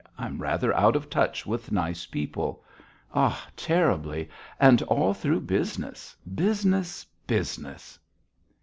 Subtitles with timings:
[0.17, 2.63] I'm rather out of touch with nice people.
[3.13, 3.47] Ah!
[3.55, 4.31] terribly.
[4.59, 7.99] And all through business, business, business!"